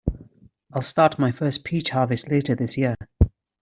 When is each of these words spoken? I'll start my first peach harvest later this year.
I'll 0.73 0.81
start 0.81 1.19
my 1.19 1.31
first 1.31 1.63
peach 1.63 1.91
harvest 1.91 2.31
later 2.31 2.55
this 2.55 2.75
year. 2.75 2.95